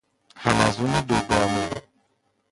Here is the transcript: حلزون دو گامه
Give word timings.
حلزون 0.41 0.93
دو 1.07 1.15
گامه 1.29 1.69